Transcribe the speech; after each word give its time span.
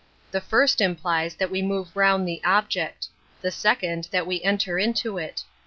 The 0.31 0.41
first 0.41 0.81
implies 0.81 1.35
that 1.35 1.51
we 1.51 1.61
move 1.61 1.95
round 1.95 2.27
the 2.27 2.41
object; 2.43 3.09
the 3.41 3.51
second 3.51 4.07
that 4.09 4.25
we 4.25 4.41
enter 4.41 4.79
into 4.79 5.19
it. 5.19 5.43